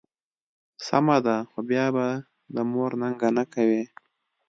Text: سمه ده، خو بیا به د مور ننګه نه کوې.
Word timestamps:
سمه 0.87 1.17
ده، 1.25 1.35
خو 1.49 1.59
بیا 1.69 1.85
به 1.95 2.07
د 2.55 2.57
مور 2.71 2.91
ننګه 3.01 3.29
نه 3.37 3.43
کوې. 3.53 3.83